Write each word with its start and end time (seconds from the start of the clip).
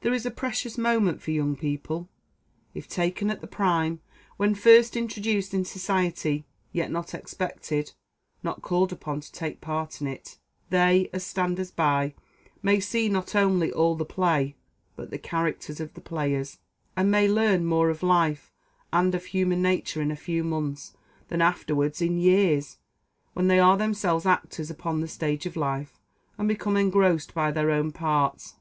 There 0.00 0.14
is 0.14 0.24
a 0.24 0.30
precious 0.30 0.78
moment 0.78 1.20
for 1.20 1.32
young 1.32 1.54
people, 1.54 2.08
if 2.72 2.88
taken 2.88 3.28
at 3.30 3.42
the 3.42 3.46
prime, 3.46 4.00
when 4.38 4.54
first 4.54 4.96
introduced 4.96 5.52
into 5.52 5.68
society, 5.68 6.46
yet 6.72 6.90
not 6.90 7.12
expected, 7.12 7.92
not 8.42 8.62
called 8.62 8.90
upon 8.90 9.20
to 9.20 9.30
take 9.30 9.56
a 9.56 9.60
part 9.60 10.00
in 10.00 10.06
it, 10.06 10.38
they, 10.70 11.10
as 11.12 11.24
standers 11.26 11.70
by, 11.70 12.14
may 12.62 12.80
see 12.80 13.10
not 13.10 13.34
only 13.34 13.70
all 13.70 13.94
the 13.96 14.06
play, 14.06 14.56
but 14.96 15.10
the 15.10 15.18
characters 15.18 15.78
of 15.78 15.92
the 15.92 16.00
players, 16.00 16.56
and 16.96 17.10
may 17.10 17.28
learn 17.28 17.66
more 17.66 17.90
of 17.90 18.02
life 18.02 18.50
and 18.94 19.14
of 19.14 19.26
human 19.26 19.60
nature 19.60 20.00
in 20.00 20.10
a 20.10 20.16
few 20.16 20.42
months, 20.42 20.94
than 21.28 21.42
afterwards 21.42 22.00
in 22.00 22.16
years, 22.16 22.78
when 23.34 23.48
they 23.48 23.58
are 23.60 23.76
themselves 23.76 24.24
actors 24.24 24.70
upon 24.70 25.02
the 25.02 25.06
stage 25.06 25.44
of 25.44 25.54
life, 25.54 26.00
and 26.38 26.48
become 26.48 26.78
engrossed 26.78 27.34
by 27.34 27.50
their 27.50 27.70
own 27.70 27.92
parts. 27.92 28.54